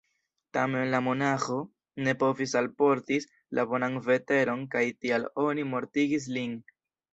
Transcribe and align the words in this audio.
Tamen 0.57 0.85
la 0.93 1.01
monaĥo 1.07 1.57
ne 2.07 2.15
povis 2.23 2.57
alportis 2.63 3.29
la 3.59 3.67
bonan 3.75 4.01
veteron 4.09 4.67
kaj 4.75 4.85
tial 5.05 5.31
oni 5.47 5.71
mortigis 5.77 6.31
lin. 6.41 6.61